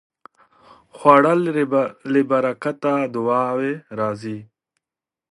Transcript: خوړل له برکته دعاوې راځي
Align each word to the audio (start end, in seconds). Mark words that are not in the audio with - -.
خوړل 0.97 1.39
له 2.13 2.21
برکته 2.31 2.93
دعاوې 3.15 3.73
راځي 3.99 4.39